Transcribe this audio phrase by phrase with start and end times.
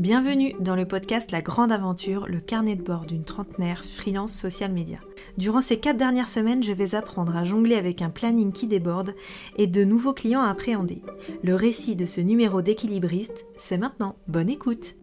[0.00, 4.72] Bienvenue dans le podcast La Grande Aventure, le carnet de bord d'une trentenaire freelance social
[4.72, 4.98] media.
[5.36, 9.14] Durant ces quatre dernières semaines, je vais apprendre à jongler avec un planning qui déborde
[9.58, 11.02] et de nouveaux clients à appréhender.
[11.42, 14.16] Le récit de ce numéro d'équilibriste, c'est maintenant.
[14.26, 14.94] Bonne écoute!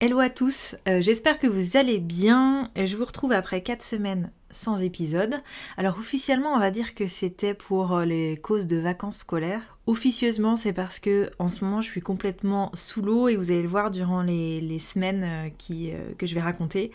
[0.00, 2.72] Hello à tous, euh, j'espère que vous allez bien.
[2.76, 5.36] Je vous retrouve après 4 semaines sans épisode.
[5.78, 9.73] Alors officiellement on va dire que c'était pour euh, les causes de vacances scolaires.
[9.86, 13.62] Officieusement c'est parce que en ce moment je suis complètement sous l'eau et vous allez
[13.62, 16.90] le voir durant les, semaines euh, qui, que je vais raconter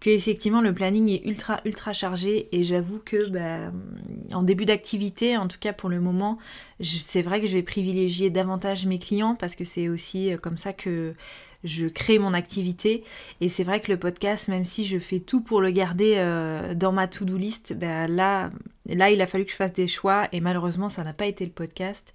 [0.00, 3.72] que effectivement le planning est ultra ultra chargé et j'avoue que bah,
[4.32, 6.38] en début d'activité en tout cas pour le moment
[6.80, 10.72] c'est vrai que je vais privilégier davantage mes clients parce que c'est aussi comme ça
[10.72, 11.14] que
[11.64, 13.04] je crée mon activité.
[13.40, 16.74] Et c'est vrai que le podcast, même si je fais tout pour le garder euh,
[16.74, 18.50] dans ma to-do list, ben là,
[18.94, 21.44] là, il a fallu que je fasse des choix et malheureusement, ça n'a pas été
[21.44, 22.12] le podcast.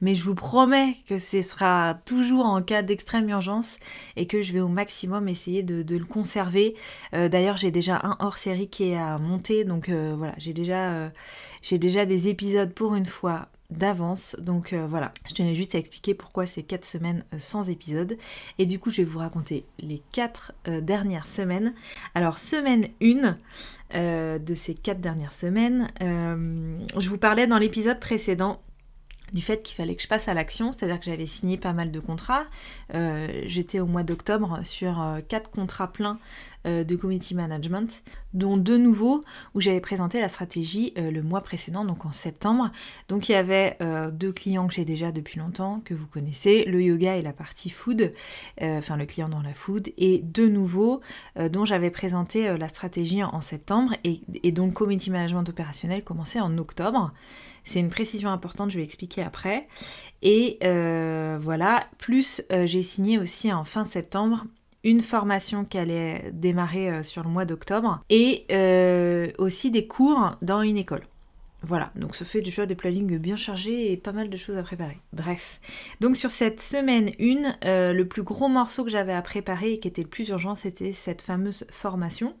[0.00, 3.78] Mais je vous promets que ce sera toujours en cas d'extrême urgence
[4.16, 6.74] et que je vais au maximum essayer de, le conserver.
[7.14, 11.10] Euh, d'ailleurs, j'ai déjà un hors série qui est à monter, donc euh, voilà, déjà,
[11.62, 14.36] j'ai déjà des épisodes pour une fois d'avance.
[14.38, 18.16] Donc euh, voilà, je tenais juste à expliquer pourquoi ces 4 semaines euh, sans épisode.
[18.58, 21.74] Et du coup, je vais vous raconter les 4 euh, dernières semaines.
[22.14, 23.36] Alors, semaine 1
[24.38, 28.60] de ces 4 dernières semaines, je vous parlais dans l'épisode précédent
[29.32, 31.90] du fait qu'il fallait que je passe à l'action, c'est-à-dire que j'avais signé pas mal
[31.90, 32.44] de contrats.
[33.44, 36.18] J'étais au mois d'octobre sur 4 contrats pleins
[36.64, 38.02] de community management,
[38.34, 42.70] dont deux nouveaux où j'avais présenté la stratégie euh, le mois précédent, donc en septembre.
[43.08, 46.64] Donc il y avait euh, deux clients que j'ai déjà depuis longtemps, que vous connaissez,
[46.64, 48.12] le yoga et la partie food,
[48.60, 51.00] enfin le client dans la food, et deux nouveaux
[51.50, 57.12] dont j'avais présenté la stratégie en, septembre et, le community management opérationnel commençait en octobre.
[57.64, 59.66] C'est une précision importante, je vais expliquer après.
[60.22, 60.58] Et
[61.40, 64.44] voilà, plus j'ai signé aussi en fin septembre
[64.84, 70.36] une formation qui allait démarrer euh, sur le mois d'octobre et euh, aussi des cours
[70.42, 71.02] dans une école.
[71.62, 74.62] Voilà, donc ça fait déjà des plannings bien chargés et pas mal de choses à
[74.62, 74.98] préparer.
[75.12, 75.60] Bref,
[76.00, 79.80] donc sur cette semaine 1, euh, le plus gros morceau que j'avais à préparer et
[79.80, 82.36] qui était le plus urgent, c'était cette fameuse formation.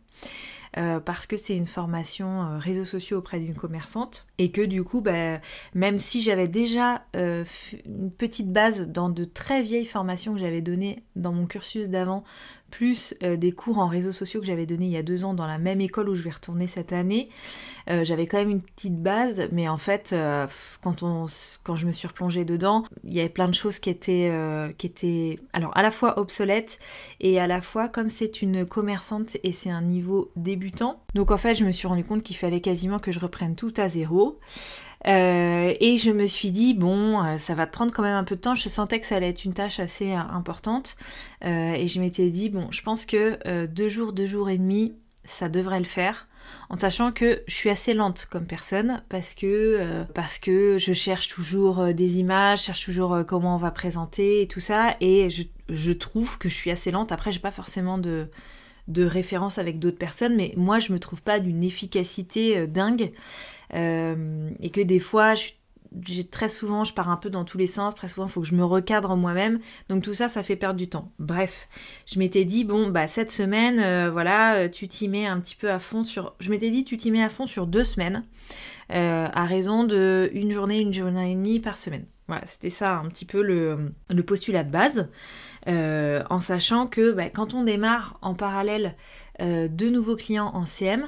[0.76, 4.26] Euh, parce que c'est une formation euh, réseaux sociaux auprès d'une commerçante.
[4.38, 5.40] Et que du coup, bah,
[5.74, 7.44] même si j'avais déjà euh,
[7.86, 12.24] une petite base dans de très vieilles formations que j'avais données dans mon cursus d'avant
[12.70, 15.34] plus euh, des cours en réseaux sociaux que j'avais donné il y a deux ans
[15.34, 17.28] dans la même école où je vais retourner cette année.
[17.90, 20.46] Euh, j'avais quand même une petite base, mais en fait, euh,
[20.82, 21.26] quand, on,
[21.64, 25.82] quand je me suis replongée dedans, il y avait plein de choses qui étaient, à
[25.82, 26.78] la fois obsolètes
[27.20, 31.00] et à la fois comme c'est une commerçante et c'est un niveau débutant.
[31.14, 33.72] Donc en fait, je me suis rendu compte qu'il fallait quasiment que je reprenne tout
[33.76, 34.38] à zéro.
[35.06, 38.24] Euh, et je me suis dit, bon, euh, ça va te prendre quand même un
[38.24, 38.54] peu de temps.
[38.54, 40.96] Je sentais que ça allait être une tâche assez euh, importante.
[41.42, 44.94] et je m'étais dit, bon, je pense que deux jours, deux jours et demi,
[45.24, 46.26] ça devrait le faire.
[46.70, 51.28] En sachant que je suis assez lente comme personne parce que, parce que je cherche
[51.28, 54.96] toujours des images, cherche toujours comment on va présenter et tout ça.
[55.00, 57.12] Et je, je trouve que je suis assez lente.
[57.12, 58.28] Après, j'ai pas forcément de,
[58.88, 63.12] de référence avec d'autres personnes, mais moi je me trouve pas d'une efficacité dingue.
[63.74, 65.34] Euh, et que des fois,
[66.30, 68.46] très souvent, je pars un peu dans tous les sens, très souvent, il faut que
[68.46, 69.58] je me recadre moi-même.
[69.88, 71.12] Donc tout ça, ça fait perdre du temps.
[71.18, 71.68] Bref,
[72.06, 75.56] je m'étais dit, bon, bah cette semaine, euh, voilà, euh, tu t'y mets un petit
[75.56, 76.34] peu à fond sur...
[76.40, 78.24] Je m'étais dit, tu t'y mets à fond sur deux semaines,
[78.90, 82.06] à raison de une journée, une journée et demie par semaine.
[82.26, 85.08] Voilà, c'était ça un petit peu le postulat de base.
[85.66, 88.94] En sachant que bah, quand on démarre en parallèle
[89.40, 91.06] euh, de nouveaux clients en CM,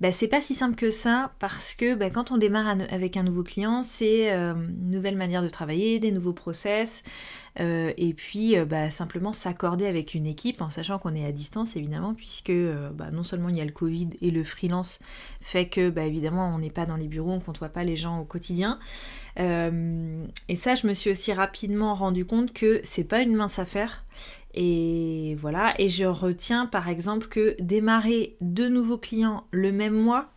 [0.00, 3.22] bah, c'est pas si simple que ça parce que bah, quand on démarre avec un
[3.22, 7.02] nouveau client, c'est euh, une nouvelle manière de travailler, des nouveaux process,
[7.58, 11.74] euh, et puis bah, simplement s'accorder avec une équipe en sachant qu'on est à distance
[11.74, 15.00] évidemment, puisque non seulement il y a le Covid et le freelance
[15.40, 18.20] fait que évidemment on n'est pas dans les bureaux, on ne voit pas les gens
[18.20, 18.78] au quotidien.
[19.38, 24.04] et ça, je me suis aussi rapidement rendu compte que c'est pas une mince affaire
[24.54, 30.30] et voilà, et je retiens par exemple que démarrer deux nouveaux clients le même mois,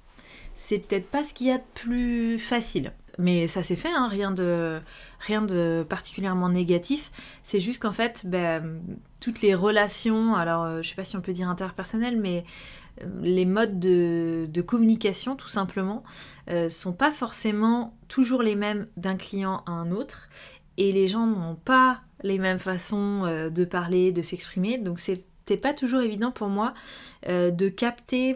[0.54, 2.94] c'est peut-être pas ce qu'il y a de plus facile.
[3.20, 4.80] Mais ça s'est fait, hein, rien, de,
[5.20, 7.12] rien de particulièrement négatif.
[7.44, 8.82] C'est juste qu'en fait, ben,
[9.20, 12.44] toutes les relations, alors euh, je sais pas si on peut dire interpersonnelles, mais
[13.02, 16.04] euh, les modes de, communication tout simplement
[16.50, 20.30] euh, sont pas forcément toujours les mêmes d'un client à un autre
[20.78, 24.78] et les gens n'ont pas les mêmes façons euh, de parler, de s'exprimer.
[24.78, 26.74] Donc c'était pas toujours évident pour moi
[27.28, 28.36] euh, de capter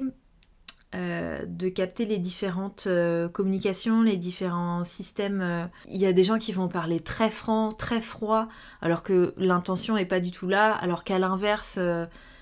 [0.93, 2.87] de capter les différentes
[3.31, 5.69] communications, les différents systèmes.
[5.87, 8.47] Il y a des gens qui vont parler très franc, très froid,
[8.81, 11.77] alors que l'intention n'est pas du tout là, alors qu'à l'inverse,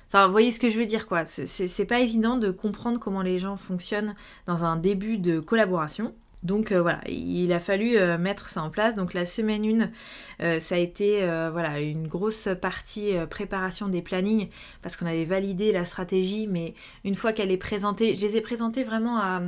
[0.08, 1.26] Enfin, vous voyez ce que je veux dire, quoi.
[1.26, 4.16] C'est pas évident de comprendre comment les gens fonctionnent
[4.46, 6.14] dans un début de collaboration.
[6.46, 8.96] Donc euh, voilà, il a fallu euh, mettre ça en place.
[8.96, 14.50] Donc la semaine 1, euh, ça a été voilà, une grosse partie préparation des plannings
[14.82, 18.42] parce qu'on avait validé la stratégie, mais une fois qu'elle est présentée, je les ai
[18.42, 19.42] présentées vraiment à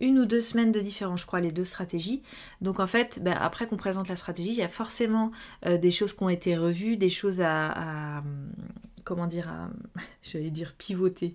[0.00, 2.22] une ou deux semaines de différence, je crois, les deux stratégies.
[2.62, 5.32] Donc en fait, ben, après qu'on présente la stratégie, il y a forcément
[5.66, 8.22] des choses qui ont été revues, des choses à
[9.04, 9.68] comment dire, à,
[10.22, 11.34] j'allais dire pivoter,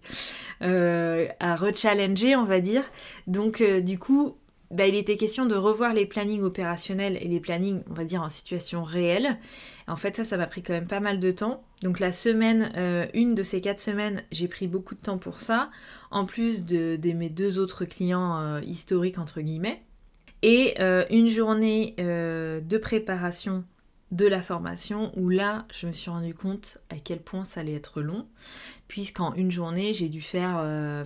[0.59, 2.83] à rechallenger, on va dire.
[3.27, 4.37] Donc, du coup,
[4.71, 8.21] bah, il était question de revoir les plannings opérationnels et les plannings, on va dire,
[8.21, 9.37] en situation réelle.
[9.87, 11.63] En fait, ça, ça m'a pris quand même pas mal de temps.
[11.81, 15.41] Donc, la semaine, euh, une de ces quatre semaines, j'ai pris beaucoup de temps pour
[15.41, 15.69] ça,
[16.11, 19.83] en plus de, mes deux autres clients historiques, entre guillemets.
[20.43, 20.79] Et
[21.09, 23.63] une journée de préparation
[24.11, 27.73] de la formation où là, je me suis rendu compte à quel point ça allait
[27.73, 28.25] être long,
[28.87, 31.03] puisqu'en une journée, j'ai dû faire euh,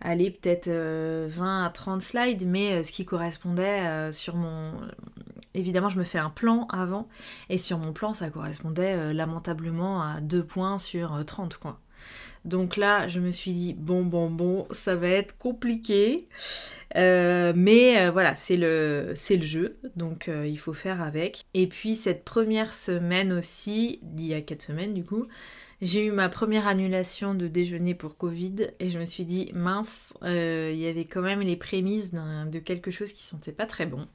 [0.00, 4.72] aller peut-être 20 euh, à 30 slides, mais euh, ce qui correspondait sur mon...
[5.54, 7.08] Évidemment, je me fais un plan avant,
[7.48, 11.80] et sur mon plan, ça correspondait lamentablement à 2 points sur 30, quoi.
[12.46, 16.28] Donc là, je me suis dit, bon, bon, bon, ça va être compliqué.
[16.96, 21.44] Euh, mais euh, voilà, c'est le, le jeu, donc euh, il faut faire avec.
[21.52, 25.26] Et puis cette première semaine aussi, il y a 4 semaines du coup,
[25.82, 30.14] j'ai eu ma première annulation de déjeuner pour Covid et je me suis dit, mince,
[30.22, 34.06] il y avait quand même les prémices de quelque chose qui sentait pas très bon.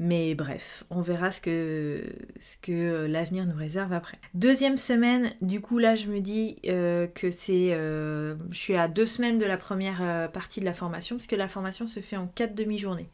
[0.00, 2.04] Mais bref, on verra ce que,
[2.62, 4.18] que l'avenir nous réserve après.
[4.32, 7.72] Deuxième semaine, du coup là je me dis euh, que c'est...
[7.72, 11.32] Euh, je suis à deux semaines de la première euh, partie de la formation, puisque
[11.32, 13.08] la formation se fait en quatre demi-journées.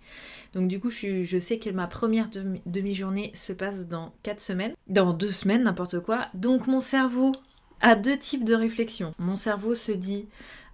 [0.53, 2.29] Donc du coup je sais que ma première
[2.67, 4.75] demi-journée se passe dans quatre semaines.
[4.87, 6.29] Dans deux semaines, n'importe quoi.
[6.35, 7.33] Donc mon cerveau
[7.81, 9.13] a deux types de réflexions.
[9.19, 10.29] Mon cerveau se dit,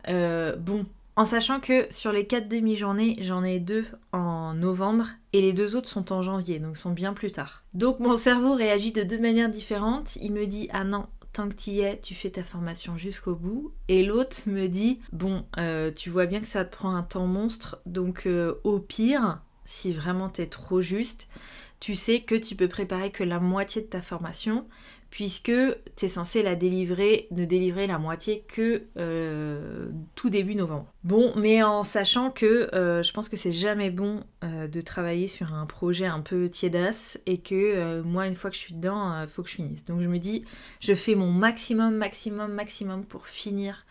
[0.09, 0.85] bon,
[1.21, 5.77] en sachant que sur les 4 demi-journées, j'en ai deux en novembre et les deux
[5.77, 7.63] autres sont en janvier, donc sont bien plus tard.
[7.75, 10.17] Donc mon cerveau réagit de deux manières différentes.
[10.17, 13.35] Il me dit ah non, tant que tu y es, tu fais ta formation jusqu'au
[13.35, 13.71] bout.
[13.89, 17.27] Et l'autre me dit bon, euh, tu vois bien que ça te prend un temps
[17.27, 21.29] monstre, donc euh, au pire, si vraiment t'es trop juste,
[21.81, 24.67] tu sais que tu peux préparer que la moitié de ta formation,
[25.11, 25.53] puisque
[25.97, 30.87] tu es censé la délivrer, ne délivrer la moitié que euh, tout début novembre.
[31.03, 35.27] Bon, mais en sachant que euh, je pense que c'est jamais bon euh, de travailler
[35.27, 39.23] sur un projet un peu tiédasse et que moi, une fois que je suis dedans,
[39.23, 39.85] il faut que je finisse.
[39.85, 40.45] Donc je me dis,
[40.79, 43.87] je fais mon maximum, maximum, maximum pour finir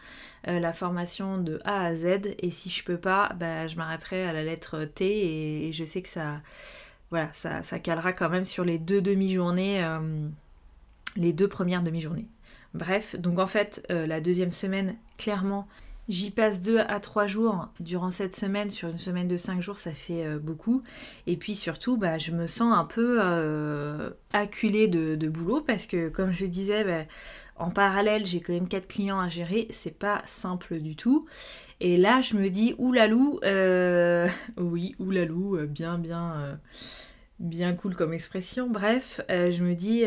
[0.45, 4.31] la formation de A à Z et si je peux pas, bah, je m'arrêterai à
[4.31, 6.41] la lettre T et, je sais que ça,
[7.09, 9.83] voilà, ça, ça, calera quand même sur les deux demi-journées
[11.19, 12.27] les deux premières demi-journées.
[12.73, 15.67] Bref, donc en fait, euh, la deuxième semaine, clairement,
[16.07, 18.69] j'y passe deux à trois jours durant cette semaine.
[18.69, 20.83] Sur une semaine de cinq jours, ça fait euh, beaucoup.
[21.25, 26.09] Et puis surtout, bah, je me sens un peu euh, acculée de, boulot parce que,
[26.09, 27.05] comme je disais, bah,
[27.55, 29.67] en parallèle, j'ai quand même quatre clients à gérer.
[29.71, 31.25] C'est pas simple du tout.
[31.81, 33.39] Et là, je me dis, oulalou,
[34.57, 36.59] oui, oulalou, bien, bien,
[37.39, 38.69] bien cool comme expression.
[38.69, 40.05] Bref, je me dis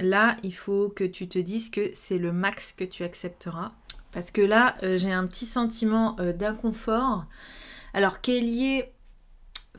[0.00, 3.72] Là, il faut que tu te dises que c'est le max que tu accepteras.
[4.12, 7.26] Parce que là, euh, j'ai un petit sentiment euh, d'inconfort.
[7.94, 8.92] Alors qu'est lié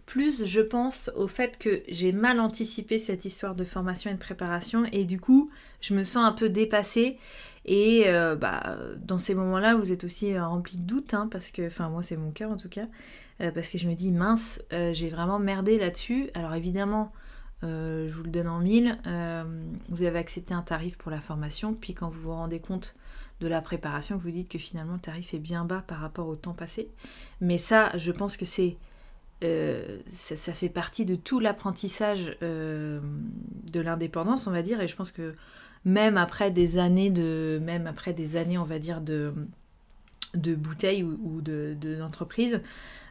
[0.06, 4.20] plus, je pense, au fait que j'ai mal anticipé cette histoire de formation et de
[4.20, 4.86] préparation.
[4.92, 7.18] Et du coup, je me sens un peu dépassée.
[7.66, 11.68] Et euh, bah, dans ces moments-là, vous êtes aussi rempli de doutes, hein, parce que,
[11.68, 12.86] enfin moi c'est mon cœur en tout cas,
[13.38, 16.30] parce que je me dis mince, j'ai vraiment merdé là-dessus.
[16.34, 17.12] Alors évidemment,
[17.64, 19.44] euh, je vous le donne en mille, euh,
[19.90, 22.96] vous avez accepté un tarif pour la formation, puis quand vous vous rendez compte
[23.42, 26.36] de la préparation, vous dites que finalement le tarif est bien bas par rapport au
[26.36, 26.90] temps passé.
[27.42, 28.78] Mais ça, je pense que c'est
[29.44, 33.02] euh, ça, fait partie de tout l'apprentissage de
[33.74, 35.36] l'indépendance, on va dire, et je pense que
[35.86, 39.34] même après des années de, même après des années, on va dire de,
[40.34, 41.78] de bouteilles ou, de,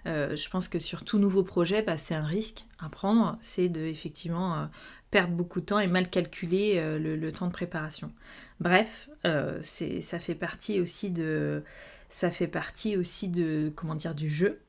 [0.06, 3.68] euh, je pense que sur tout nouveau projet, bah, c'est un risque à prendre, c'est
[3.68, 4.66] de effectivement euh,
[5.10, 8.12] perdre beaucoup de temps et mal calculer euh, le, temps de préparation.
[8.60, 11.62] Bref, ça fait partie aussi de,
[12.08, 14.60] ça fait partie aussi de, comment dire, du jeu.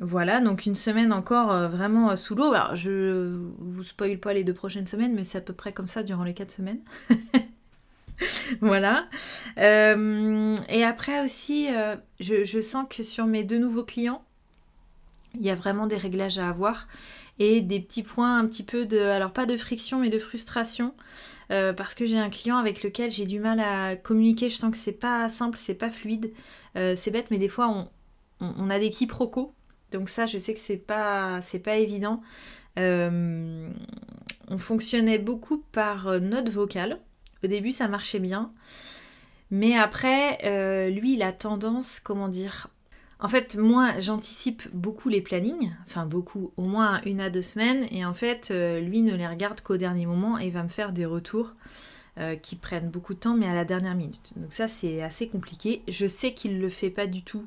[0.00, 2.52] voilà, donc une semaine encore vraiment sous l'eau.
[2.52, 5.88] Alors, je vous spoil pas les deux prochaines semaines, mais c'est à peu près comme
[5.88, 6.80] ça durant les quatre semaines.
[8.60, 9.08] voilà.
[9.58, 14.24] Euh, et après aussi, euh, je, sens que sur mes deux nouveaux clients,
[15.34, 16.88] il y a vraiment des réglages à avoir
[17.38, 20.94] et des petits points un petit peu de, alors pas de friction mais de frustration.
[21.50, 24.70] Euh, parce que j'ai un client avec lequel j'ai du mal à communiquer, je sens
[24.70, 26.32] que c'est pas simple, c'est pas fluide,
[26.74, 27.88] c'est bête, mais des fois
[28.40, 29.52] on, a des quiproquos,
[29.90, 32.20] donc ça je sais que c'est pas, pas évident.
[32.76, 33.70] on
[34.58, 37.00] fonctionnait beaucoup par note vocale,
[37.44, 38.52] au début, ça marchait bien.
[39.50, 42.68] Mais après, euh, lui, il a tendance, comment dire
[43.20, 47.86] En fait, moi, j'anticipe beaucoup les plannings, enfin beaucoup, au moins une à deux semaines,
[47.90, 50.92] et en fait, euh, lui ne les regarde qu'au dernier moment et va me faire
[50.92, 51.54] des retours
[52.18, 54.32] euh, qui prennent beaucoup de temps, mais à la dernière minute.
[54.36, 55.82] Donc ça, c'est assez compliqué.
[55.88, 57.44] Je sais qu'il le fait pas du tout.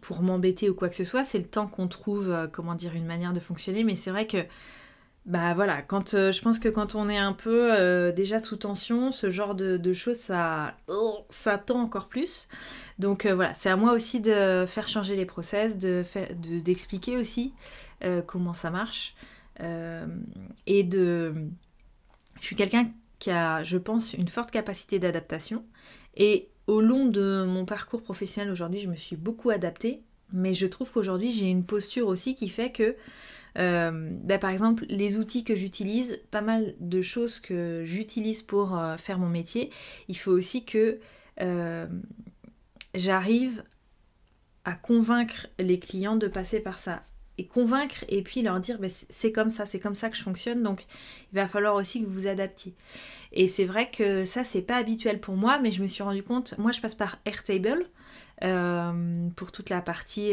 [0.00, 3.06] pour m'embêter ou quoi que ce soit, c'est le temps qu'on trouve, comment dire, une
[3.06, 4.46] manière de fonctionner, mais c'est vrai que
[5.26, 8.56] bah voilà, quand euh, je pense que quand on est un peu euh, déjà sous
[8.56, 10.76] tension, ce genre de, choses, ça,
[11.28, 12.48] ça tend encore plus.
[12.98, 16.04] Donc euh, voilà, c'est à moi aussi de faire changer les process, de
[16.60, 17.54] d'expliquer aussi
[18.26, 19.14] comment ça marche.
[20.66, 21.34] et de...
[22.40, 25.64] Je suis quelqu'un qui a, je pense, une forte capacité d'adaptation.
[26.16, 30.02] Et au long de mon parcours professionnel aujourd'hui, je me suis beaucoup adaptée.
[30.32, 32.96] Mais je trouve qu'aujourd'hui, j'ai une posture aussi qui fait que
[33.58, 38.78] euh, bah, par exemple, les outils que j'utilise, pas mal de choses que j'utilise pour
[38.78, 39.70] euh, faire mon métier,
[40.08, 41.00] il faut aussi que
[41.40, 41.86] euh,
[42.94, 43.64] j'arrive
[44.64, 47.04] à convaincre les clients de passer par ça.
[47.38, 50.22] Et convaincre et puis leur dire bah, c'est comme ça, c'est comme ça que je
[50.22, 50.84] fonctionne, donc
[51.32, 52.74] il va falloir aussi que vous vous adaptiez.
[53.32, 56.22] Et c'est vrai que ça, c'est pas habituel pour moi, mais je me suis rendu
[56.22, 57.86] compte, moi je passe par Airtable
[59.36, 60.32] pour toute la partie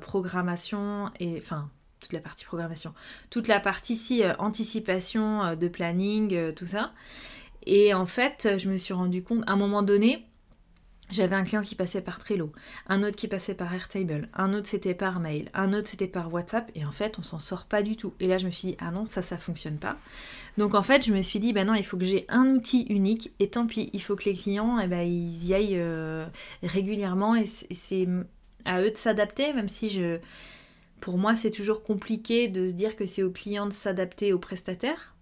[0.00, 1.70] programmation et enfin
[2.04, 2.92] toute la partie programmation,
[3.30, 6.92] toute la partie ici euh, anticipation euh, de planning, euh, tout ça.
[7.66, 10.26] Et en fait, je me suis rendu compte, à un moment donné,
[11.10, 12.52] j'avais un client qui passait par Trello,
[12.88, 16.32] un autre qui passait par Airtable, un autre c'était par mail, un autre c'était par
[16.32, 18.12] WhatsApp, et en fait on s'en sort pas du tout.
[18.20, 19.96] Et là je me suis dit, ah non, ça ça fonctionne pas.
[20.58, 22.82] Donc en fait je me suis dit, bah non, il faut que j'ai un outil
[22.90, 25.82] unique, et tant pis, il faut que les clients, eh ben, ils y aillent
[26.62, 28.08] régulièrement, et c'est
[28.66, 30.18] à eux de s'adapter, même si je
[31.04, 34.38] pour moi, c'est toujours compliqué de se dire que c'est au client de s'adapter au
[34.38, 35.14] prestataire.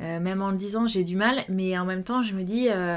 [0.00, 2.68] Euh, même en le disant, j'ai du mal, mais en même temps, je me dis,
[2.68, 2.96] euh,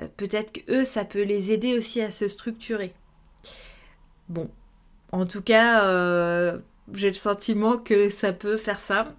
[0.00, 2.94] euh, peut-être que eux, ça peut les aider aussi à se structurer.
[4.28, 4.48] Bon,
[5.10, 5.80] en tout cas,
[6.92, 9.12] j'ai le sentiment que ça peut faire ça.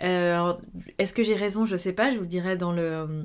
[0.00, 1.64] Est-ce que j'ai raison?
[1.64, 3.24] Je sais pas, je vous le dirai dans le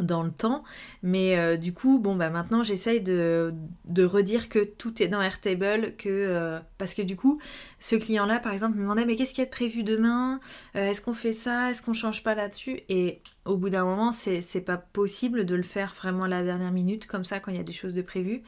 [0.00, 0.64] dans le temps.
[1.02, 3.54] Mais euh, du coup, bon, bah maintenant j'essaye de,
[3.98, 7.40] redire que tout est dans Airtable, que, euh, parce que du coup,
[7.78, 10.40] ce client-là, par exemple, me demandait mais qu'est-ce qu'il y a de prévu demain?
[10.76, 11.70] Euh, Est-ce qu'on fait ça?
[11.70, 12.80] Est-ce qu'on change pas là-dessus?
[12.88, 16.72] Et au bout d'un moment, c'est pas possible de le faire vraiment à la dernière
[16.72, 18.42] minute, comme ça, quand il y a des choses de prévues.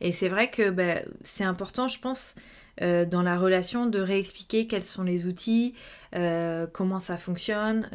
[0.00, 2.34] Et c'est vrai que bah, c'est important, je pense.
[2.80, 5.74] dans la relation de réexpliquer quels sont les outils,
[6.72, 7.88] comment ça fonctionne,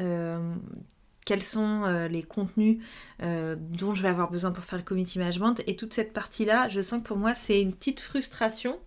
[1.29, 2.79] quels sont euh, les contenus
[3.21, 5.61] euh, dont je vais avoir besoin pour faire le community management.
[5.67, 8.79] Et toute cette partie-là, je sens que pour moi, c'est une petite frustration.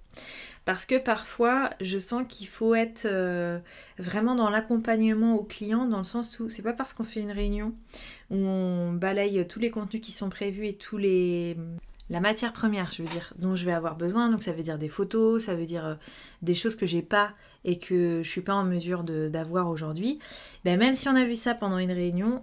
[0.65, 3.61] Parce que parfois, je sens qu'il faut être euh,
[3.97, 7.31] vraiment dans l'accompagnement au client, dans le sens où c'est pas parce qu'on fait une
[7.31, 7.75] réunion
[8.31, 11.57] où on balaye tous les contenus qui sont prévus et tous les
[12.11, 14.29] la matière première, je veux dire, dont je vais avoir besoin.
[14.29, 15.97] Donc ça veut dire des photos, ça veut dire
[16.43, 20.19] des choses que j'ai pas et que je suis pas en mesure d'avoir aujourd'hui,
[20.65, 22.43] ben même si on a vu ça pendant une réunion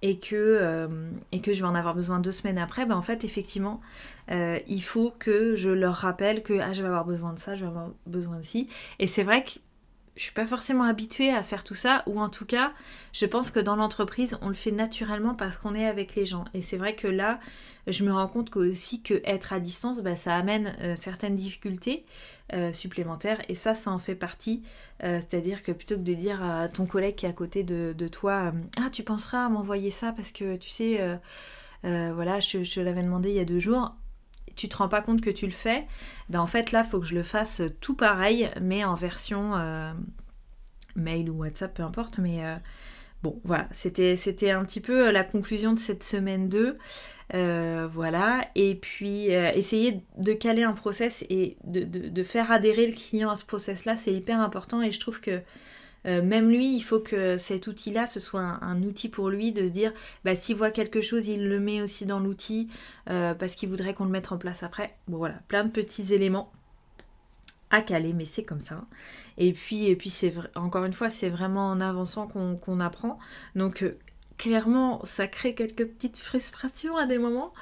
[0.00, 3.02] et que, euh, et que je vais en avoir besoin deux semaines après, ben en
[3.02, 3.80] fait effectivement
[4.30, 7.54] euh, il faut que je leur rappelle que ah, je vais avoir besoin de ça,
[7.54, 8.68] je vais avoir besoin de ci.
[8.98, 9.50] Et c'est vrai que
[10.18, 12.72] je suis pas forcément habituée à faire tout ça, ou en tout cas,
[13.12, 16.44] je pense que dans l'entreprise, on le fait naturellement parce qu'on est avec les gens.
[16.54, 17.38] Et c'est vrai que là,
[17.86, 22.04] je me rends compte aussi que être à distance, bah, ça amène euh, certaines difficultés
[22.52, 24.64] euh, supplémentaires, et ça, ça en fait partie.
[25.04, 28.08] Euh, c'est-à-dire que plutôt que de dire à ton collègue qui est à côté de,
[28.08, 31.00] toi, ah, tu penseras à m'envoyer ça parce que tu sais,
[31.84, 33.94] voilà, je l'avais demandé il y a deux jours
[34.58, 35.86] tu te rends pas compte que tu le fais,
[36.28, 39.92] ben en fait là, faut que je le fasse tout pareil, mais en version euh,
[40.96, 42.18] mail ou WhatsApp, peu importe.
[42.18, 42.56] Mais euh,
[43.22, 46.76] bon, voilà, c'était, un petit peu la conclusion de cette semaine 2.
[47.34, 52.94] Euh, voilà, et puis essayer de caler un process et de, de, faire adhérer le
[52.94, 55.42] client à ce process-là, c'est hyper important et je trouve que
[56.08, 59.66] euh, même lui, il faut que cet outil-là, ce soit un, outil pour lui de
[59.66, 59.92] se dire,
[60.24, 62.68] bah, s'il voit quelque chose, il le met aussi dans l'outil
[63.10, 64.96] euh, parce qu'il voudrait qu'on le mette en place après.
[65.06, 66.50] Bon voilà, plein de petits éléments
[67.70, 68.86] à caler, mais c'est comme ça.
[69.36, 73.18] Et puis, puis c'est encore une fois, c'est vraiment en avançant qu'on apprend.
[73.54, 73.98] Donc, euh,
[74.38, 77.52] clairement, ça crée quelques petites frustrations à des moments.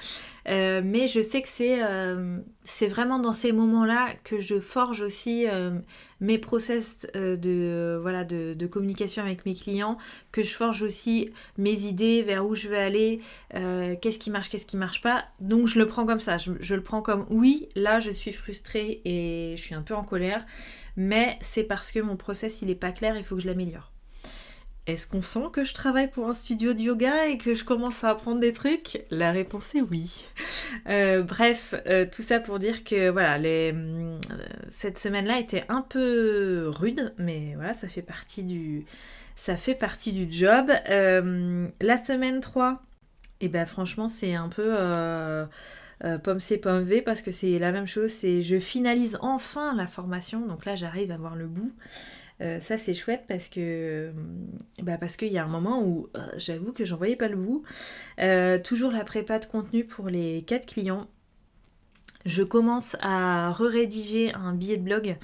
[0.49, 5.00] Euh, mais je sais que c'est euh, c'est vraiment dans ces moments-là que je forge
[5.00, 5.73] aussi euh,
[6.21, 9.99] mes process de, voilà, de, communication avec mes clients,
[10.30, 13.21] que je forge aussi mes idées, vers où je veux aller,
[13.52, 15.25] qu'est-ce qui marche, qu'est-ce qui marche pas.
[15.40, 19.02] Donc je le prends comme ça, je, le prends comme oui, là je suis frustrée
[19.04, 20.47] et je suis un peu en colère,
[20.97, 23.92] mais c'est parce que mon process il est pas clair, il faut que je l'améliore.
[24.87, 28.05] Est-ce qu'on sent que je travaille pour un studio de yoga et que je commence
[28.05, 29.05] à apprendre des trucs?
[29.11, 30.26] La réponse est oui.
[30.88, 34.19] Euh, bref, euh, tout ça pour dire que voilà, euh,
[34.71, 38.85] cette semaine-là était un peu rude, mais voilà, ça fait partie du,
[39.35, 40.71] ça fait partie du job.
[40.87, 42.83] la semaine 3,
[43.40, 44.76] et eh ben franchement, c'est un peu
[46.23, 48.11] pomme C, pomme V parce que c'est la même chose.
[48.11, 51.73] C'est je finalise enfin la formation, donc là j'arrive à voir le bout.
[52.43, 54.12] Euh, ça c'est chouette parce que euh,
[54.83, 57.64] bah qu'il y a un moment où euh, j'avoue que j'en voyais pas le bout.
[58.62, 61.09] toujours la prépa de contenu pour les 4 clients.
[62.26, 65.16] Je commence à re-rédiger un billet de blog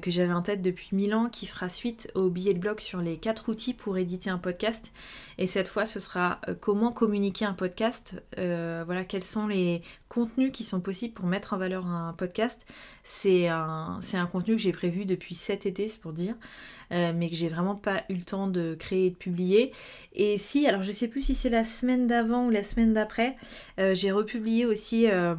[0.00, 3.00] que j'avais en tête depuis 1000 ans qui fera suite au billet de blog sur
[3.02, 4.92] les 4 outils pour éditer un podcast.
[5.36, 8.22] Et cette fois, ce sera comment communiquer un podcast.
[8.36, 12.66] voilà, quels sont les contenus qui sont possibles pour mettre en valeur un podcast.
[13.02, 16.34] C'est un, un, contenu que j'ai prévu depuis cet été, c'est pour dire,
[16.92, 19.72] euh, mais que j'ai vraiment pas eu le temps de créer et de publier.
[20.14, 23.36] Et si, alors je sais plus si c'est la semaine d'avant ou la semaine d'après,
[23.78, 25.34] euh, j'ai republié aussi euh,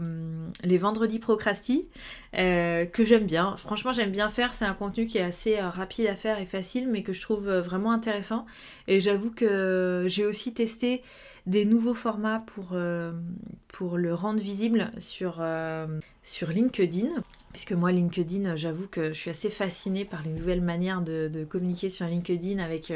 [0.64, 1.90] les vendredis procrasti,
[2.34, 3.56] que j'aime bien.
[3.58, 4.54] Franchement, j'aime bien faire.
[4.54, 7.50] C'est un contenu qui est assez rapide à faire et facile, mais que je trouve
[7.50, 8.46] vraiment intéressant.
[8.88, 11.02] Et j'avoue que j'ai aussi testé
[11.50, 13.12] des nouveaux formats pour, euh,
[13.68, 15.88] pour le rendre visible sur, euh,
[16.22, 17.10] sur LinkedIn.
[17.54, 21.90] Puisque moi, LinkedIn, j'avoue que je suis assez fascinée par les nouvelles manières de, communiquer
[21.90, 22.94] sur LinkedIn avec...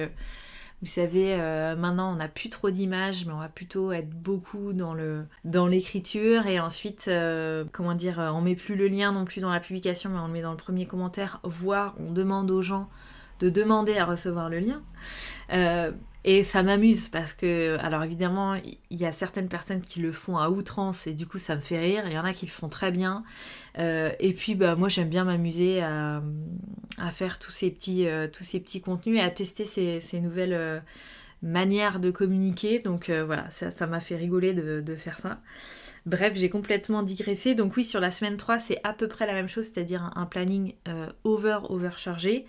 [0.84, 1.38] Euh, vous savez,
[1.80, 6.60] maintenant on n'a plus trop d'images, mais on va plutôt être beaucoup dans l'écriture et
[6.60, 7.10] ensuite,
[7.72, 10.34] comment dire, on met plus le lien non plus dans la publication, mais on le
[10.34, 12.90] met dans le premier commentaire, voire on demande aux gens
[13.40, 14.82] de demander à recevoir le lien.
[16.26, 20.38] Et ça m'amuse parce que, alors évidemment, il y a certaines personnes qui le font
[20.38, 22.04] à outrance et du coup ça me fait rire.
[22.06, 23.26] Il y en a qui le font très bien.
[23.80, 26.22] Euh, et puis bah, moi j'aime bien m'amuser à,
[27.12, 30.80] faire tous ces, petits, euh, tous ces petits contenus et à tester ces, nouvelles euh,
[31.42, 32.80] manières de communiquer.
[32.80, 35.42] Donc voilà, ça m'a fait rigoler de, de, faire ça.
[36.06, 37.56] Bref, j'ai complètement digressé.
[37.56, 40.26] Donc oui, sur la semaine 3, c'est à peu près la même chose, c'est-à-dire un,
[40.26, 40.74] planning
[41.24, 42.46] over, overchargé.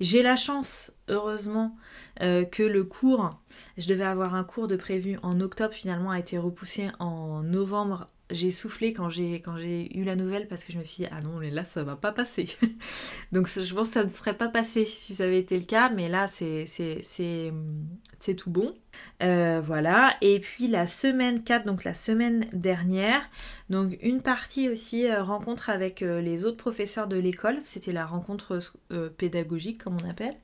[0.00, 1.76] J'ai la chance, heureusement,
[2.20, 3.30] que le cours,
[3.78, 8.08] je devais avoir un cours de prévu en octobre, finalement a été repoussé en novembre
[8.30, 11.10] j'ai soufflé quand j'ai quand j'ai eu la nouvelle parce que je me suis dit
[11.12, 12.48] ah non mais là ça va pas passer.
[13.32, 15.90] Donc je pense que ça ne serait pas passé si ça avait été le cas
[15.90, 18.74] mais là c'est c'est tout bon.
[19.22, 20.14] Euh, voilà.
[20.22, 23.22] Et puis la semaine 4 donc la semaine dernière
[23.68, 27.58] donc une partie aussi euh, rencontre avec euh, les autres professeurs de l'école.
[27.64, 28.58] C'était la rencontre
[29.18, 30.36] pédagogique comme on appelle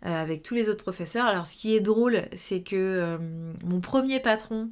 [0.00, 1.26] avec tous les autres professeurs.
[1.26, 3.18] Alors ce qui est drôle c'est que
[3.64, 4.70] mon premier patron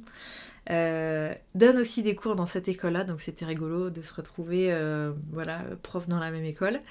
[0.69, 5.13] euh, donne aussi des cours dans cette école-là, donc c'était rigolo de se retrouver, euh,
[5.31, 6.81] voilà, prof dans la même école.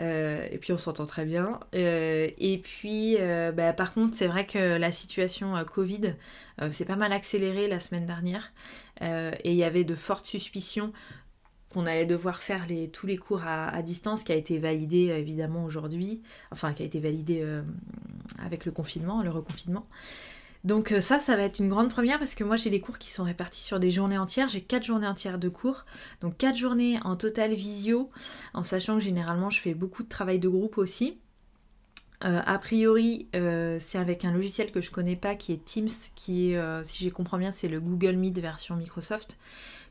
[0.00, 1.60] Euh, et puis on s'entend très bien.
[1.72, 3.16] et puis,
[3.54, 6.14] bah, par contre, c'est vrai que la situation Covid
[6.70, 8.52] s'est pas mal accélérée la semaine dernière,
[9.00, 10.92] et il y avait de fortes suspicions
[11.72, 16.22] qu'on allait devoir faire tous les cours à, distance, qui a été validé évidemment aujourd'hui,
[16.50, 17.46] enfin qui a été validé
[18.38, 19.86] avec le confinement, le reconfinement.
[20.64, 22.98] Donc euh, ça, ça va être une grande première parce que moi j'ai des cours
[22.98, 24.48] qui sont répartis sur des journées entières.
[24.48, 25.86] J'ai 4 journées entières de cours.
[26.20, 28.10] Donc 4 journées en total visio,
[28.52, 31.18] en sachant que généralement je fais beaucoup de travail de groupe aussi.
[32.22, 35.88] Euh, a priori, euh, c'est avec un logiciel que je connais pas qui est Teams,
[36.14, 39.38] qui est, si je comprends bien, c'est le Google Meet version Microsoft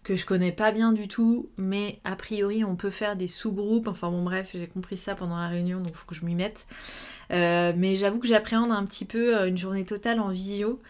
[0.04, 3.88] que je connais pas bien du tout, mais a priori on peut faire des sous-groupes,
[3.88, 6.36] enfin bon bref, j'ai compris ça pendant la réunion, donc il faut que je m'y
[6.36, 6.66] mette.
[7.32, 10.82] Euh, mais j'avoue que j'appréhende un petit peu euh, une journée totale en visio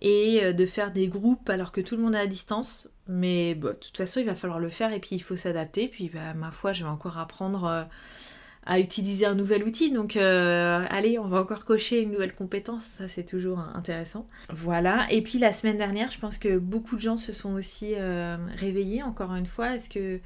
[0.00, 2.88] et euh, de faire des groupes alors que tout le monde est à distance.
[3.06, 5.88] Mais de toute façon, il va falloir le faire et puis il faut s'adapter.
[5.88, 7.86] Puis bah, ma foi, je vais encore apprendre
[8.66, 9.90] à utiliser un nouvel outil.
[9.90, 14.28] Donc euh, allez, on va encore cocher une nouvelle compétence, ça c'est toujours intéressant.
[14.52, 17.94] Voilà, et puis la semaine dernière, je pense que beaucoup de gens se sont aussi
[17.96, 19.74] euh, réveillés, encore une fois.
[19.76, 20.20] Est-ce que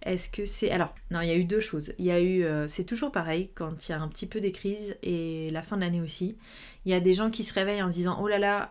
[0.00, 0.70] est-ce que c'est...
[0.70, 1.92] Alors, non, il y a eu deux choses.
[1.98, 2.44] Il y a eu...
[2.44, 5.60] Euh, c'est toujours pareil quand il y a un petit peu des crises et la
[5.60, 6.38] fin de l'année aussi.
[6.84, 8.68] Il y a des gens qui se réveillent en se disant, oh là là,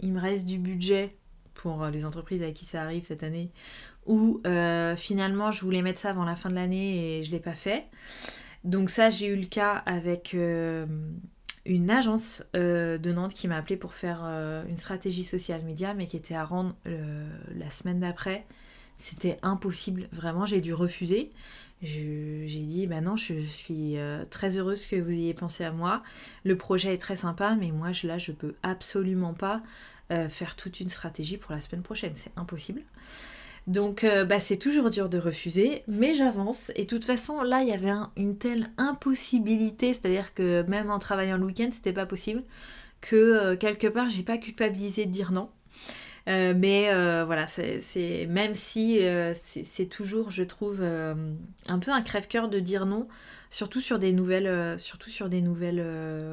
[0.00, 1.14] il me reste du budget
[1.52, 3.50] pour les entreprises avec qui ça arrive cette année
[4.08, 7.36] où euh, finalement je voulais mettre ça avant la fin de l'année et je ne
[7.36, 7.84] l'ai pas fait.
[8.64, 10.86] Donc ça j'ai eu le cas avec euh,
[11.64, 14.24] une agence de Nantes qui m'a appelé pour faire
[14.68, 16.74] une stratégie social média, mais qui était à rendre
[17.54, 18.46] la semaine d'après.
[18.96, 21.30] C'était impossible, vraiment, j'ai dû refuser.
[21.82, 23.96] J'ai dit, bah non, je suis
[24.30, 26.02] très heureuse que vous ayez pensé à moi.
[26.42, 29.62] Le projet est très sympa, mais moi, je, là, je peux absolument pas
[30.08, 32.12] faire toute une stratégie pour la semaine prochaine.
[32.14, 32.80] C'est impossible.
[33.68, 36.72] Donc euh, bah, c'est toujours dur de refuser, mais j'avance.
[36.74, 40.98] Et de toute façon, là, il y avait une telle impossibilité, c'est-à-dire que même en
[40.98, 42.42] travaillant le week-end, c'était pas possible,
[43.02, 45.50] que euh, quelque part, j'ai pas culpabilisé de dire non.
[46.28, 46.86] Euh, mais
[47.24, 49.00] voilà, c'est même si
[49.34, 53.06] c'est toujours, je trouve, un peu un crève-cœur de dire non,
[53.50, 55.82] surtout sur des nouvelles, surtout sur des nouvelles,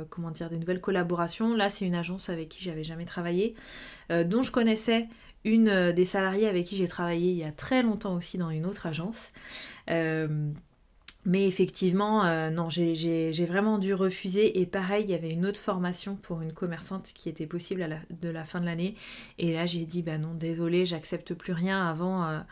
[0.09, 1.53] comment dire, des nouvelles collaborations.
[1.53, 3.55] Là, c'est une agence avec qui j'avais jamais travaillé,
[4.09, 5.07] dont je connaissais
[5.45, 8.49] une euh, des salariés avec qui j'ai travaillé il y a très longtemps aussi dans
[8.49, 9.31] une autre agence.
[9.89, 10.51] Euh,
[11.27, 14.59] mais effectivement, euh, non, j'ai vraiment dû refuser.
[14.59, 18.29] Et pareil, il y avait une autre formation pour une commerçante qui était possible de
[18.29, 18.95] la fin de l'année.
[19.39, 22.43] Et là, j'ai dit, bah non, désolé, j'accepte plus rien avant,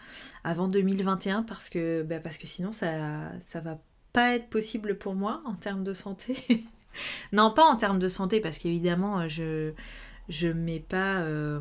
[0.43, 3.77] avant 2021 parce que, bah parce que sinon, ça, ça va
[4.11, 6.35] pas être possible pour moi en termes de santé.
[7.31, 9.73] non, pas en termes de santé parce qu'évidemment, je
[10.29, 11.59] je mets pas euh,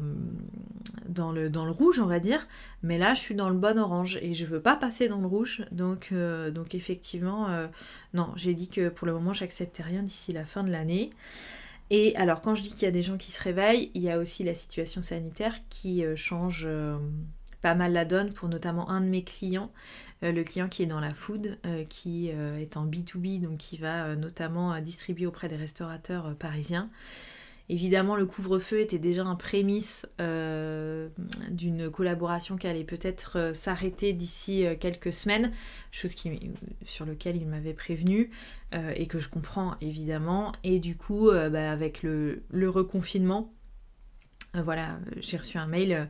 [1.09, 2.47] dans, le, dans le rouge, on va dire,
[2.83, 5.27] mais là je suis dans le bon orange et je veux pas passer dans le
[5.27, 5.65] rouge.
[5.73, 7.67] Donc, euh, donc effectivement, euh,
[8.15, 11.11] non, j'ai dit que pour le moment j'acceptais rien d'ici la fin de l'année.
[11.91, 14.11] Et alors quand je dis qu'il y a des gens qui se réveillent, il y
[14.11, 16.67] a aussi la situation sanitaire qui change
[17.61, 19.71] pas mal la donne pour notamment un de mes clients,
[20.23, 21.59] le client qui est dans la food,
[21.91, 26.89] qui est en B2B, donc qui va notamment distribuer auprès des restaurateurs parisiens.
[27.69, 31.09] Évidemment, le couvre-feu était déjà un prémisse euh,
[31.51, 35.53] d'une collaboration qui allait peut-être euh, s'arrêter d'ici euh, quelques semaines,
[35.91, 36.15] chose
[36.85, 38.31] sur laquelle il m'avait prévenu
[38.95, 40.53] et que je comprends évidemment.
[40.65, 43.53] Et du coup, bah, avec le, reconfinement,
[44.55, 46.09] voilà, j'ai reçu un mail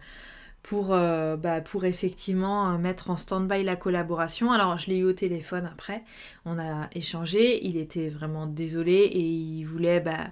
[0.63, 4.53] pour, bah, pour effectivement mettre en stand-by la collaboration.
[4.53, 6.05] Alors je l'ai eu au téléphone après,
[6.45, 9.99] on a échangé, il était vraiment désolé et il voulait...
[9.99, 10.29] Bah,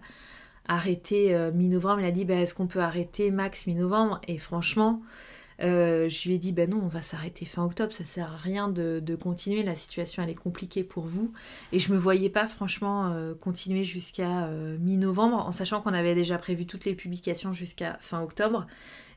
[0.70, 2.00] arrêter euh, mi-novembre.
[2.00, 4.20] Il a dit bah, est-ce qu'on peut arrêter max mi-novembre?
[4.28, 5.02] Et franchement,
[5.60, 8.36] euh, je lui ai dit ben non, on va s'arrêter fin octobre, ça sert à
[8.36, 11.32] rien de, continuer, la situation elle est compliquée pour vous.
[11.72, 16.38] Et je me voyais pas franchement euh, continuer jusqu'à mi-novembre, en sachant qu'on avait déjà
[16.38, 18.66] prévu toutes les publications jusqu'à fin octobre.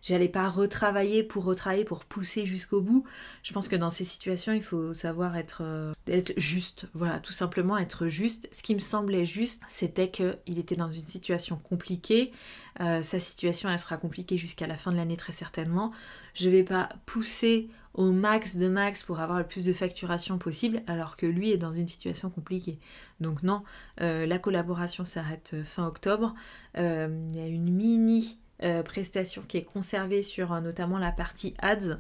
[0.04, 3.06] J'allais pas retravailler pour retravailler, pour pousser jusqu'au bout.
[3.42, 5.94] Je pense que dans ces situations, il faut savoir être, euh,
[6.36, 6.88] juste.
[6.94, 8.50] Voilà, tout simplement être juste.
[8.52, 12.34] Ce qui me semblait juste, c'était qu'il était dans une situation compliquée.
[12.82, 15.94] Euh, sa situation, elle sera compliquée jusqu'à la fin de l'année très certainement.
[16.34, 20.82] Je vais pas pousser au max de max pour avoir le plus de facturation possible
[20.88, 22.78] alors que lui est dans une situation compliquée.
[23.22, 23.64] Donc non,
[24.02, 26.34] euh, la collaboration s'arrête fin octobre.
[26.76, 31.56] Il y a une mini euh, prestation qui est conservée sur euh, notamment la partie
[31.58, 32.00] ads.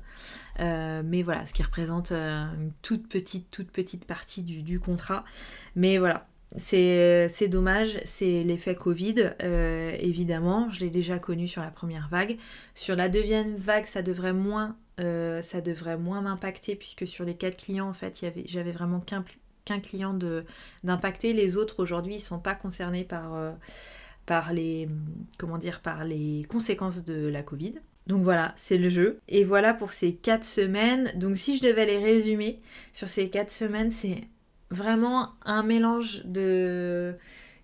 [0.59, 5.25] Euh, mais voilà, ce qui représente une toute petite, toute petite partie du, contrat.
[5.75, 9.31] Mais voilà, c'est dommage, c'est l'effet Covid,
[9.99, 12.37] évidemment, je l'ai déjà connu sur la première vague.
[12.75, 17.57] Sur la deuxième vague, ça devrait moins, ça devrait moins m'impacter puisque sur les quatre
[17.57, 20.17] clients, en fait, j'avais vraiment qu'un client
[20.83, 21.33] d'impacter.
[21.33, 23.33] Les autres, aujourd'hui, ils sont pas concernés par
[24.25, 24.87] par les,
[25.37, 27.75] comment dire, par les conséquences de la Covid.
[28.07, 29.19] Donc voilà, c'est le jeu.
[29.29, 31.11] Et voilà pour ces 4 semaines.
[31.15, 32.59] Donc si je devais les résumer
[32.91, 34.27] sur ces 4 semaines, c'est
[34.69, 37.15] vraiment un mélange de...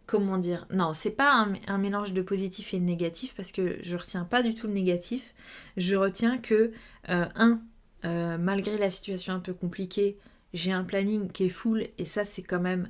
[0.06, 3.96] Comment dire Non, c'est pas un, mélange de positif et de négatif parce que je
[3.96, 5.36] retiens pas du tout le négatif.
[5.78, 6.72] Je retiens que,
[7.10, 7.60] euh, un,
[8.06, 10.18] euh, malgré la situation un peu compliquée,
[10.54, 12.90] j'ai un planning qui est full et ça c'est quand même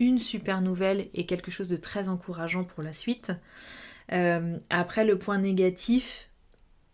[0.00, 3.32] une super nouvelle et quelque chose de très encourageant pour la suite.
[4.12, 6.28] Euh, après, le point négatif,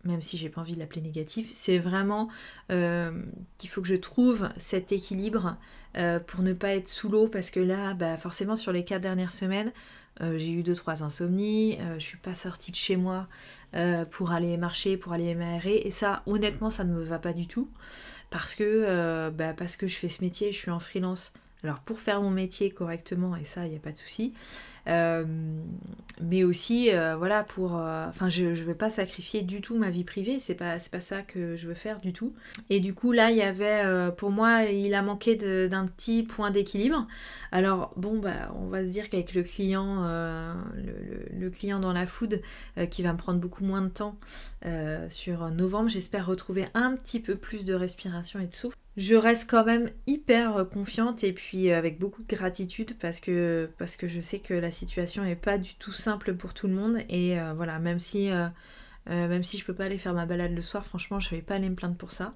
[0.03, 2.29] même si j'ai pas envie de l'appeler négatif, c'est vraiment
[2.69, 3.23] euh,
[3.57, 5.55] qu'il faut que je trouve cet équilibre
[5.97, 9.01] euh, pour ne pas être sous l'eau parce que là, bah, forcément, sur les quatre
[9.01, 9.71] dernières semaines,
[10.19, 13.27] j'ai eu deux trois insomnies, je suis pas sortie de chez moi
[14.09, 17.45] pour aller marcher, pour aller m'aérer, et ça, honnêtement, ça ne me va pas du
[17.45, 17.69] tout
[18.31, 21.99] parce que, bah, parce que je fais ce métier, je suis en freelance alors pour
[21.99, 24.33] faire mon métier correctement, et ça, il n'y a pas de souci,
[24.87, 25.25] euh,
[26.21, 27.77] mais aussi, euh, voilà, pour...
[27.77, 31.01] Euh, enfin, je ne veux pas sacrifier du tout ma vie privée, c'est pas, pas
[31.01, 32.33] ça que je veux faire du tout.
[32.69, 33.83] Et du coup, là, il y avait,
[34.15, 37.07] pour moi, il a manqué d'un petit point d'équilibre.
[37.51, 40.03] Alors, bon, bah, on va se dire qu'avec le client,
[40.75, 42.41] le, client dans la food,
[42.89, 44.17] qui va me prendre beaucoup moins de temps
[45.09, 48.77] sur novembre, j'espère retrouver un petit peu plus de respiration et de souffle.
[48.97, 53.95] je reste quand même hyper confiante et puis avec beaucoup de gratitude parce que, parce
[53.95, 56.97] que je sais que la situation n'est pas du tout simple pour tout le monde
[57.07, 58.29] et voilà, même si,
[59.05, 61.55] même si je peux pas aller faire ma balade le soir, franchement, je vais pas
[61.55, 62.33] aller me plaindre pour ça.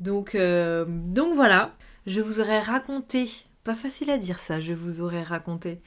[0.00, 3.28] Donc, donc voilà, je vous aurais raconté
[3.64, 5.80] pas facile à dire ça, je vous aurais raconté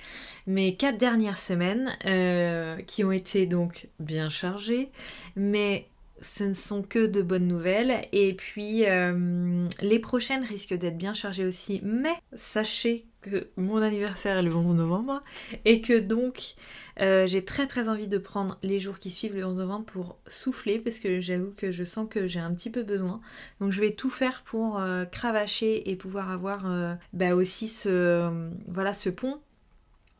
[0.47, 4.89] mes quatre dernières semaines euh, qui ont été donc bien chargées,
[5.35, 5.87] mais
[6.21, 8.07] ce ne sont que de bonnes nouvelles.
[8.11, 14.37] Et puis euh, les prochaines risquent d'être bien chargées aussi, mais sachez que mon anniversaire
[14.37, 15.23] est le 11 novembre
[15.65, 16.55] et que donc
[16.99, 20.17] euh, j'ai très très envie de prendre les jours qui suivent le 11 novembre pour
[20.27, 23.21] souffler parce que j'avoue que je sens que j'ai un petit peu besoin.
[23.59, 28.29] Donc je vais tout faire pour euh, cravacher et pouvoir avoir euh, bah aussi ce,
[28.67, 29.39] voilà, ce pont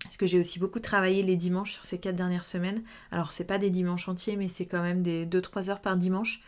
[0.04, 2.84] parce que j'ai aussi beaucoup travaillé les dimanches sur ces quatre dernières semaines.
[3.12, 6.42] Alors c'est pas des dimanches entiers, mais c'est quand même des 2-3 heures par dimanche.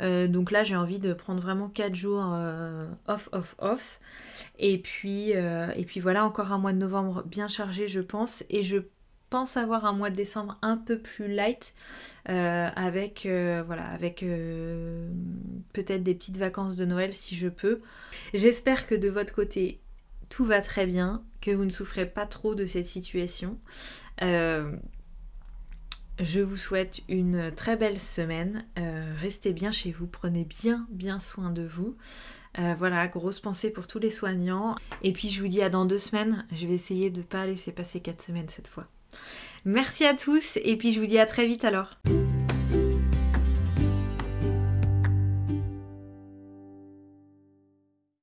[0.00, 2.24] donc là j'ai envie de prendre vraiment 4 jours
[3.06, 4.00] off, off, off.
[4.58, 8.44] Et puis, et puis voilà, encore un mois de novembre bien chargé je pense.
[8.48, 8.78] Et je
[9.30, 11.74] pense avoir un mois de décembre un peu plus light
[12.28, 15.08] euh, avec euh, voilà avec euh,
[15.72, 17.80] peut-être des petites vacances de Noël si je peux.
[18.34, 19.80] J'espère que de votre côté
[20.30, 23.58] tout va très bien, que vous ne souffrez pas trop de cette situation.
[24.22, 24.70] je
[26.40, 28.64] vous souhaite une très belle semaine.
[29.20, 31.96] restez bien chez vous, prenez bien bien soin de vous.
[32.56, 34.76] voilà, grosse pensée pour tous les soignants.
[35.02, 36.46] Et puis je vous dis à dans deux semaines.
[36.52, 38.86] Je vais essayer de ne pas laisser passer quatre semaines cette fois.
[39.64, 41.98] Merci à tous et puis je vous dis à très vite alors.